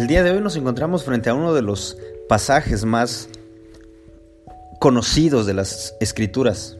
El 0.00 0.06
día 0.06 0.22
de 0.22 0.30
hoy 0.30 0.40
nos 0.40 0.56
encontramos 0.56 1.04
frente 1.04 1.28
a 1.28 1.34
uno 1.34 1.52
de 1.52 1.60
los 1.60 1.98
pasajes 2.26 2.86
más 2.86 3.28
conocidos 4.80 5.44
de 5.44 5.52
las 5.52 5.94
escrituras. 6.00 6.78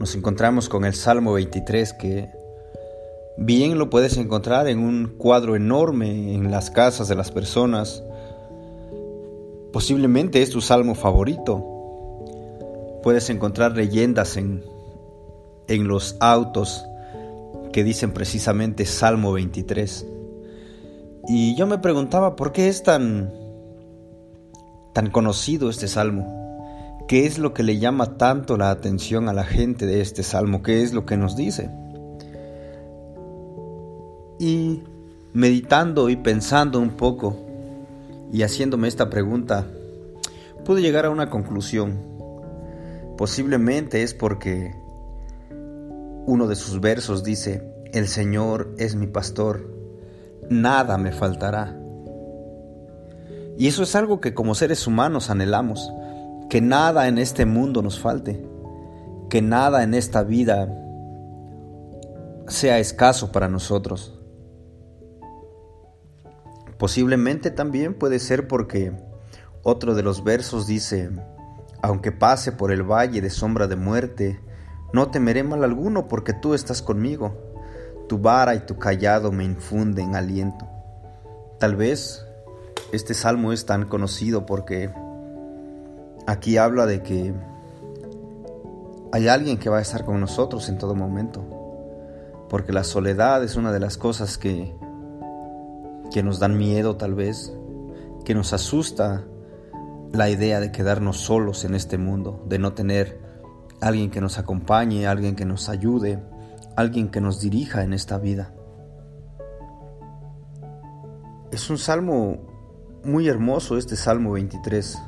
Nos 0.00 0.16
encontramos 0.16 0.68
con 0.68 0.84
el 0.84 0.94
Salmo 0.94 1.34
23 1.34 1.92
que 1.92 2.28
bien 3.38 3.78
lo 3.78 3.90
puedes 3.90 4.16
encontrar 4.16 4.66
en 4.66 4.80
un 4.80 5.14
cuadro 5.18 5.54
enorme 5.54 6.34
en 6.34 6.50
las 6.50 6.72
casas 6.72 7.06
de 7.06 7.14
las 7.14 7.30
personas. 7.30 8.02
Posiblemente 9.72 10.42
es 10.42 10.50
tu 10.50 10.60
salmo 10.60 10.96
favorito. 10.96 11.64
Puedes 13.04 13.30
encontrar 13.30 13.76
leyendas 13.76 14.36
en, 14.36 14.64
en 15.68 15.86
los 15.86 16.16
autos 16.18 16.84
que 17.72 17.84
dicen 17.84 18.10
precisamente 18.10 18.84
Salmo 18.84 19.30
23. 19.30 20.06
Y 21.28 21.54
yo 21.54 21.66
me 21.66 21.78
preguntaba 21.78 22.36
por 22.36 22.52
qué 22.52 22.68
es 22.68 22.82
tan 22.82 23.32
tan 24.92 25.10
conocido 25.10 25.70
este 25.70 25.88
salmo. 25.88 26.36
¿Qué 27.08 27.26
es 27.26 27.38
lo 27.38 27.54
que 27.54 27.62
le 27.62 27.78
llama 27.78 28.18
tanto 28.18 28.56
la 28.56 28.70
atención 28.70 29.28
a 29.28 29.32
la 29.32 29.44
gente 29.44 29.86
de 29.86 30.00
este 30.00 30.22
salmo? 30.22 30.62
¿Qué 30.62 30.82
es 30.82 30.92
lo 30.92 31.06
que 31.06 31.16
nos 31.16 31.36
dice? 31.36 31.70
Y 34.38 34.82
meditando 35.32 36.08
y 36.08 36.16
pensando 36.16 36.78
un 36.78 36.90
poco 36.90 37.36
y 38.32 38.42
haciéndome 38.42 38.88
esta 38.88 39.10
pregunta, 39.10 39.66
pude 40.64 40.82
llegar 40.82 41.04
a 41.04 41.10
una 41.10 41.30
conclusión. 41.30 41.98
Posiblemente 43.16 44.02
es 44.02 44.14
porque 44.14 44.74
uno 46.26 46.46
de 46.46 46.54
sus 46.54 46.80
versos 46.80 47.24
dice, 47.24 47.62
el 47.92 48.06
Señor 48.06 48.72
es 48.78 48.94
mi 48.94 49.08
pastor 49.08 49.79
nada 50.50 50.98
me 50.98 51.12
faltará. 51.12 51.74
Y 53.56 53.68
eso 53.68 53.82
es 53.82 53.94
algo 53.94 54.20
que 54.20 54.34
como 54.34 54.54
seres 54.54 54.86
humanos 54.86 55.30
anhelamos, 55.30 55.92
que 56.50 56.60
nada 56.60 57.08
en 57.08 57.18
este 57.18 57.46
mundo 57.46 57.82
nos 57.82 58.00
falte, 58.00 58.44
que 59.30 59.40
nada 59.40 59.82
en 59.82 59.94
esta 59.94 60.22
vida 60.22 60.68
sea 62.48 62.78
escaso 62.78 63.32
para 63.32 63.48
nosotros. 63.48 64.18
Posiblemente 66.78 67.50
también 67.50 67.94
puede 67.94 68.18
ser 68.18 68.48
porque 68.48 68.92
otro 69.62 69.94
de 69.94 70.02
los 70.02 70.24
versos 70.24 70.66
dice, 70.66 71.10
aunque 71.82 72.10
pase 72.10 72.50
por 72.50 72.72
el 72.72 72.82
valle 72.82 73.20
de 73.20 73.30
sombra 73.30 73.68
de 73.68 73.76
muerte, 73.76 74.40
no 74.92 75.10
temeré 75.10 75.44
mal 75.44 75.62
alguno 75.62 76.08
porque 76.08 76.32
tú 76.32 76.54
estás 76.54 76.82
conmigo 76.82 77.49
tu 78.10 78.18
vara 78.18 78.56
y 78.56 78.66
tu 78.66 78.76
callado 78.76 79.30
me 79.30 79.44
infunden 79.44 80.16
aliento. 80.16 80.66
Tal 81.60 81.76
vez 81.76 82.26
este 82.90 83.14
salmo 83.14 83.52
es 83.52 83.66
tan 83.66 83.84
conocido 83.84 84.46
porque 84.46 84.90
aquí 86.26 86.56
habla 86.56 86.86
de 86.86 87.04
que 87.04 87.32
hay 89.12 89.28
alguien 89.28 89.58
que 89.58 89.70
va 89.70 89.78
a 89.78 89.80
estar 89.80 90.04
con 90.04 90.18
nosotros 90.18 90.68
en 90.68 90.78
todo 90.78 90.96
momento. 90.96 91.44
Porque 92.48 92.72
la 92.72 92.82
soledad 92.82 93.44
es 93.44 93.54
una 93.54 93.70
de 93.70 93.78
las 93.78 93.96
cosas 93.96 94.38
que, 94.38 94.74
que 96.10 96.24
nos 96.24 96.40
dan 96.40 96.58
miedo 96.58 96.96
tal 96.96 97.14
vez, 97.14 97.52
que 98.24 98.34
nos 98.34 98.52
asusta 98.52 99.22
la 100.10 100.28
idea 100.28 100.58
de 100.58 100.72
quedarnos 100.72 101.18
solos 101.18 101.64
en 101.64 101.76
este 101.76 101.96
mundo, 101.96 102.42
de 102.48 102.58
no 102.58 102.72
tener 102.72 103.20
alguien 103.80 104.10
que 104.10 104.20
nos 104.20 104.36
acompañe, 104.36 105.06
alguien 105.06 105.36
que 105.36 105.44
nos 105.44 105.68
ayude, 105.68 106.20
alguien 106.76 107.10
que 107.10 107.20
nos 107.20 107.40
dirija 107.40 107.82
en 107.82 107.92
esta 107.92 108.18
vida. 108.18 108.54
Es 111.52 111.68
un 111.70 111.78
salmo 111.78 112.38
muy 113.04 113.28
hermoso 113.28 113.76
este 113.76 113.96
Salmo 113.96 114.32
23, 114.32 114.98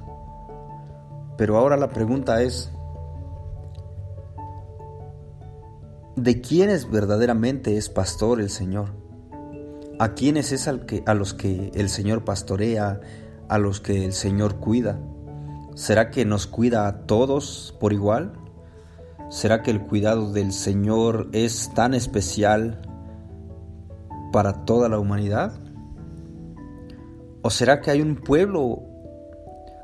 pero 1.37 1.57
ahora 1.57 1.77
la 1.77 1.91
pregunta 1.91 2.43
es, 2.43 2.73
¿de 6.17 6.41
quiénes 6.41 6.91
verdaderamente 6.91 7.77
es 7.77 7.89
pastor 7.89 8.41
el 8.41 8.51
Señor? 8.51 8.91
¿A 9.99 10.15
quiénes 10.15 10.53
es 10.53 10.67
al 10.69 10.85
que, 10.87 11.03
a 11.07 11.15
los 11.15 11.33
que 11.35 11.71
el 11.75 11.89
Señor 11.89 12.25
pastorea, 12.25 13.01
a 13.49 13.59
los 13.59 13.81
que 13.81 14.05
el 14.05 14.13
Señor 14.13 14.57
cuida? 14.57 14.99
¿Será 15.75 16.11
que 16.11 16.25
nos 16.25 16.47
cuida 16.47 16.87
a 16.87 17.07
todos 17.07 17.77
por 17.79 17.93
igual? 17.93 18.42
¿Será 19.33 19.63
que 19.63 19.71
el 19.71 19.81
cuidado 19.81 20.31
del 20.31 20.53
Señor 20.53 21.31
es 21.33 21.73
tan 21.73 21.95
especial 21.95 22.83
para 24.31 24.67
toda 24.67 24.91
la 24.91 24.99
humanidad? 24.99 25.55
¿O 27.41 27.49
será 27.49 27.81
que 27.81 27.91
hay 27.91 28.03
un 28.03 28.17
pueblo 28.17 28.83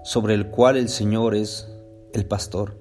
sobre 0.05 0.35
el 0.35 0.51
cual 0.51 0.77
el 0.77 0.91
Señor 0.91 1.35
es 1.35 1.67
el 2.13 2.27
pastor? 2.27 2.77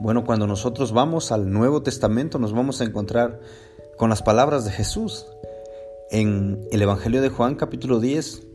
Bueno, 0.00 0.26
cuando 0.26 0.46
nosotros 0.46 0.92
vamos 0.92 1.32
al 1.32 1.50
Nuevo 1.50 1.82
Testamento 1.82 2.38
nos 2.38 2.52
vamos 2.52 2.82
a 2.82 2.84
encontrar 2.84 3.40
con 3.96 4.10
las 4.10 4.22
palabras 4.22 4.66
de 4.66 4.70
Jesús. 4.70 5.28
En 6.10 6.68
el 6.70 6.82
Evangelio 6.82 7.22
de 7.22 7.30
Juan 7.30 7.54
capítulo 7.54 8.00
10, 8.00 8.46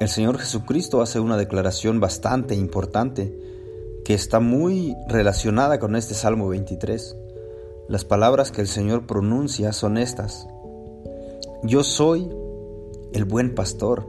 el 0.00 0.08
Señor 0.08 0.38
Jesucristo 0.38 1.02
hace 1.02 1.20
una 1.20 1.36
declaración 1.36 2.00
bastante 2.00 2.54
importante 2.54 3.53
que 4.04 4.14
está 4.14 4.38
muy 4.38 4.94
relacionada 5.08 5.78
con 5.78 5.96
este 5.96 6.14
Salmo 6.14 6.48
23. 6.48 7.16
Las 7.88 8.04
palabras 8.04 8.50
que 8.50 8.60
el 8.60 8.68
Señor 8.68 9.06
pronuncia 9.06 9.72
son 9.72 9.96
estas. 9.96 10.46
Yo 11.62 11.82
soy 11.82 12.30
el 13.14 13.24
buen 13.24 13.54
pastor. 13.54 14.06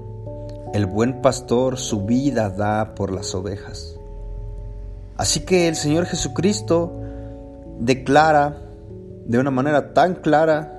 El 0.73 0.85
buen 0.85 1.21
pastor 1.21 1.77
su 1.77 2.05
vida 2.05 2.49
da 2.49 2.93
por 2.95 3.13
las 3.13 3.33
ovejas. 3.33 3.97
Así 5.15 5.45
que 5.45 5.69
el 5.69 5.77
Señor 5.77 6.05
Jesucristo 6.05 6.91
declara 7.79 8.61
de 9.25 9.39
una 9.39 9.51
manera 9.51 9.93
tan 9.93 10.15
clara 10.15 10.73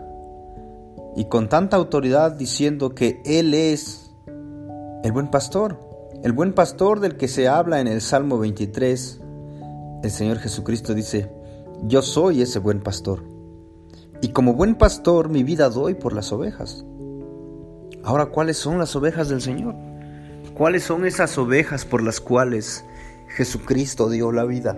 y 1.16 1.24
con 1.24 1.48
tanta 1.48 1.78
autoridad 1.78 2.32
diciendo 2.32 2.94
que 2.94 3.22
Él 3.24 3.54
es 3.54 4.10
el 5.02 5.12
buen 5.12 5.30
pastor. 5.30 5.85
El 6.26 6.32
buen 6.32 6.54
pastor 6.54 6.98
del 6.98 7.16
que 7.16 7.28
se 7.28 7.46
habla 7.46 7.80
en 7.80 7.86
el 7.86 8.00
Salmo 8.00 8.36
23, 8.36 9.20
el 10.02 10.10
Señor 10.10 10.38
Jesucristo 10.38 10.92
dice, 10.92 11.30
yo 11.84 12.02
soy 12.02 12.42
ese 12.42 12.58
buen 12.58 12.80
pastor. 12.80 13.22
Y 14.20 14.30
como 14.30 14.54
buen 14.54 14.74
pastor 14.74 15.28
mi 15.28 15.44
vida 15.44 15.68
doy 15.68 15.94
por 15.94 16.12
las 16.12 16.32
ovejas. 16.32 16.84
Ahora, 18.02 18.26
¿cuáles 18.26 18.56
son 18.56 18.76
las 18.80 18.96
ovejas 18.96 19.28
del 19.28 19.40
Señor? 19.40 19.76
¿Cuáles 20.54 20.82
son 20.82 21.06
esas 21.06 21.38
ovejas 21.38 21.84
por 21.84 22.02
las 22.02 22.20
cuales 22.20 22.84
Jesucristo 23.36 24.10
dio 24.10 24.32
la 24.32 24.46
vida? 24.46 24.76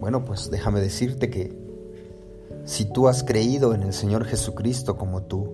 Bueno, 0.00 0.24
pues 0.24 0.50
déjame 0.50 0.80
decirte 0.80 1.28
que 1.28 1.54
si 2.64 2.90
tú 2.90 3.06
has 3.06 3.22
creído 3.22 3.74
en 3.74 3.82
el 3.82 3.92
Señor 3.92 4.24
Jesucristo 4.24 4.96
como 4.96 5.24
tu 5.24 5.52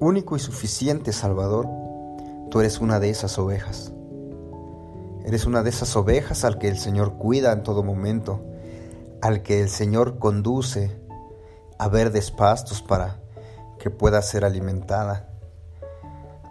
único 0.00 0.36
y 0.36 0.38
suficiente 0.38 1.14
Salvador, 1.14 1.83
Tú 2.54 2.60
eres 2.60 2.78
una 2.78 3.00
de 3.00 3.10
esas 3.10 3.36
ovejas. 3.36 3.90
Eres 5.24 5.44
una 5.44 5.64
de 5.64 5.70
esas 5.70 5.96
ovejas 5.96 6.44
al 6.44 6.56
que 6.56 6.68
el 6.68 6.78
Señor 6.78 7.18
cuida 7.18 7.50
en 7.50 7.64
todo 7.64 7.82
momento, 7.82 8.46
al 9.20 9.42
que 9.42 9.60
el 9.60 9.68
Señor 9.68 10.20
conduce 10.20 10.96
a 11.80 11.88
verdes 11.88 12.30
pastos 12.30 12.80
para 12.80 13.18
que 13.80 13.90
pueda 13.90 14.22
ser 14.22 14.44
alimentada, 14.44 15.28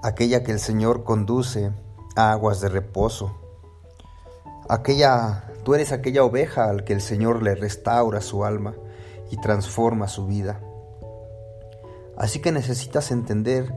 aquella 0.04 0.44
que 0.44 0.52
el 0.52 0.60
Señor 0.60 1.06
conduce 1.06 1.72
a 2.18 2.34
aguas 2.34 2.60
de 2.60 2.68
reposo, 2.68 3.38
aquella, 4.68 5.54
tú 5.64 5.74
eres 5.74 5.94
aquella 5.94 6.26
oveja 6.26 6.70
al 6.70 6.84
que 6.84 6.92
el 6.92 7.00
Señor 7.00 7.42
le 7.42 7.56
restaura 7.56 8.20
su 8.20 8.44
alma 8.44 8.76
y 9.32 9.38
transforma 9.38 10.10
su 10.10 10.28
vida. 10.28 10.60
Así 12.18 12.42
que 12.42 12.52
necesitas 12.52 13.10
entender 13.10 13.74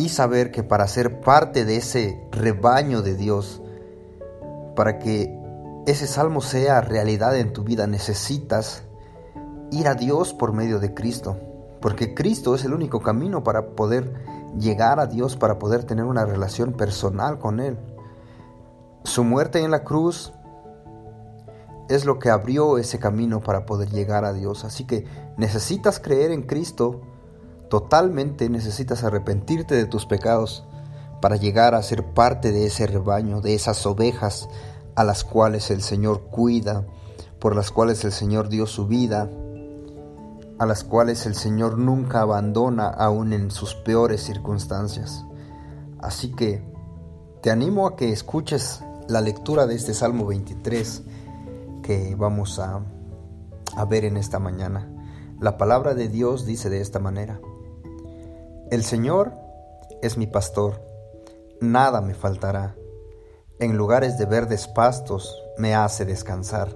y 0.00 0.08
saber 0.08 0.50
que 0.50 0.62
para 0.62 0.88
ser 0.88 1.20
parte 1.20 1.66
de 1.66 1.76
ese 1.76 2.26
rebaño 2.32 3.02
de 3.02 3.16
Dios, 3.16 3.60
para 4.74 4.98
que 4.98 5.38
ese 5.86 6.06
salmo 6.06 6.40
sea 6.40 6.80
realidad 6.80 7.36
en 7.36 7.52
tu 7.52 7.64
vida, 7.64 7.86
necesitas 7.86 8.82
ir 9.70 9.88
a 9.88 9.94
Dios 9.94 10.32
por 10.32 10.54
medio 10.54 10.80
de 10.80 10.94
Cristo, 10.94 11.36
porque 11.82 12.14
Cristo 12.14 12.54
es 12.54 12.64
el 12.64 12.72
único 12.72 13.00
camino 13.00 13.44
para 13.44 13.72
poder 13.72 14.14
llegar 14.58 15.00
a 15.00 15.06
Dios, 15.06 15.36
para 15.36 15.58
poder 15.58 15.84
tener 15.84 16.06
una 16.06 16.24
relación 16.24 16.72
personal 16.72 17.38
con 17.38 17.60
Él. 17.60 17.76
Su 19.04 19.22
muerte 19.22 19.62
en 19.62 19.70
la 19.70 19.84
cruz 19.84 20.32
es 21.90 22.06
lo 22.06 22.18
que 22.18 22.30
abrió 22.30 22.78
ese 22.78 22.98
camino 22.98 23.42
para 23.42 23.66
poder 23.66 23.90
llegar 23.90 24.24
a 24.24 24.32
Dios. 24.32 24.64
Así 24.64 24.84
que 24.84 25.04
necesitas 25.36 26.00
creer 26.00 26.30
en 26.30 26.44
Cristo 26.44 27.02
Totalmente 27.70 28.50
necesitas 28.50 29.04
arrepentirte 29.04 29.76
de 29.76 29.86
tus 29.86 30.04
pecados 30.04 30.64
para 31.22 31.36
llegar 31.36 31.74
a 31.74 31.82
ser 31.82 32.04
parte 32.04 32.50
de 32.50 32.66
ese 32.66 32.88
rebaño, 32.88 33.40
de 33.40 33.54
esas 33.54 33.86
ovejas 33.86 34.48
a 34.96 35.04
las 35.04 35.22
cuales 35.22 35.70
el 35.70 35.80
Señor 35.80 36.22
cuida, 36.30 36.84
por 37.38 37.54
las 37.54 37.70
cuales 37.70 38.04
el 38.04 38.10
Señor 38.10 38.48
dio 38.48 38.66
su 38.66 38.88
vida 38.88 39.30
a 40.58 40.66
las 40.66 40.84
cuales 40.84 41.24
el 41.24 41.34
Señor 41.34 41.78
nunca 41.78 42.20
abandona 42.20 42.88
aún 42.88 43.32
en 43.32 43.50
sus 43.50 43.74
peores 43.74 44.22
circunstancias. 44.22 45.24
Así 46.00 46.32
que 46.34 46.62
te 47.40 47.50
animo 47.50 47.86
a 47.86 47.96
que 47.96 48.10
escuches 48.10 48.84
la 49.08 49.22
lectura 49.22 49.66
de 49.66 49.76
este 49.76 49.94
Salmo 49.94 50.26
23 50.26 51.02
que 51.82 52.14
vamos 52.14 52.58
a, 52.58 52.80
a 53.74 53.84
ver 53.86 54.04
en 54.04 54.18
esta 54.18 54.38
mañana. 54.38 54.86
La 55.40 55.56
palabra 55.56 55.94
de 55.94 56.08
Dios 56.08 56.44
dice 56.44 56.68
de 56.68 56.82
esta 56.82 56.98
manera, 56.98 57.40
El 58.70 58.84
Señor 58.84 59.32
es 60.00 60.16
mi 60.16 60.26
pastor, 60.26 60.80
nada 61.60 62.00
me 62.00 62.14
faltará. 62.14 62.76
En 63.58 63.76
lugares 63.76 64.16
de 64.18 64.26
verdes 64.26 64.68
pastos 64.68 65.42
me 65.58 65.74
hace 65.74 66.04
descansar, 66.04 66.74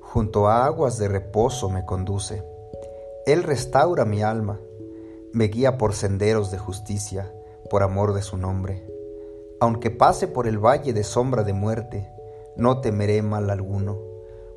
junto 0.00 0.48
a 0.48 0.64
aguas 0.64 0.98
de 0.98 1.08
reposo 1.08 1.68
me 1.68 1.84
conduce. 1.84 2.44
Él 3.26 3.42
restaura 3.42 4.04
mi 4.04 4.22
alma, 4.22 4.60
me 5.32 5.48
guía 5.48 5.78
por 5.78 5.94
senderos 5.94 6.50
de 6.50 6.58
justicia, 6.58 7.32
por 7.70 7.82
amor 7.82 8.14
de 8.14 8.22
su 8.22 8.36
nombre. 8.36 8.86
Aunque 9.60 9.90
pase 9.90 10.28
por 10.28 10.46
el 10.46 10.58
valle 10.58 10.92
de 10.92 11.02
sombra 11.02 11.42
de 11.42 11.52
muerte, 11.52 12.08
no 12.56 12.80
temeré 12.80 13.22
mal 13.22 13.50
alguno, 13.50 13.98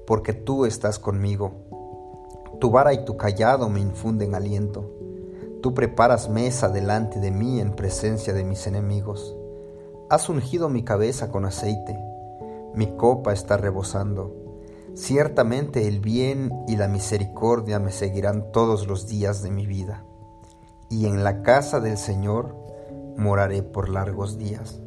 porque 0.05 0.33
tú 0.33 0.65
estás 0.65 0.99
conmigo 0.99 1.51
tu 2.59 2.71
vara 2.71 2.93
y 2.93 3.05
tu 3.05 3.15
callado 3.15 3.69
me 3.69 3.79
infunden 3.79 4.35
aliento. 4.35 4.91
Tú 5.61 5.73
preparas 5.73 6.29
mesa 6.29 6.69
delante 6.69 7.19
de 7.19 7.31
mí 7.31 7.59
en 7.59 7.75
presencia 7.75 8.33
de 8.33 8.45
mis 8.45 8.65
enemigos. 8.65 9.35
Has 10.09 10.29
ungido 10.29 10.69
mi 10.69 10.83
cabeza 10.83 11.31
con 11.31 11.43
aceite. 11.43 11.99
Mi 12.73 12.87
copa 12.95 13.33
está 13.33 13.57
rebosando. 13.57 14.35
Ciertamente 14.93 15.87
el 15.87 15.99
bien 15.99 16.51
y 16.67 16.77
la 16.77 16.87
misericordia 16.87 17.79
me 17.79 17.91
seguirán 17.91 18.51
todos 18.53 18.87
los 18.87 19.07
días 19.07 19.43
de 19.43 19.51
mi 19.51 19.65
vida. 19.65 20.05
Y 20.89 21.07
en 21.07 21.23
la 21.23 21.41
casa 21.43 21.79
del 21.79 21.97
Señor 21.97 22.55
moraré 23.17 23.61
por 23.61 23.89
largos 23.89 24.37
días. 24.37 24.79